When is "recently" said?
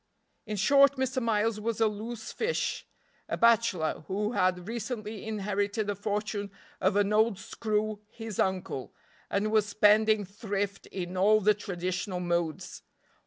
4.67-5.23